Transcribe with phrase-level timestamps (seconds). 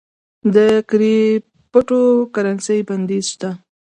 [0.55, 0.57] د
[0.89, 2.01] کریپټو
[2.33, 3.49] کرنسی بندیز شته؟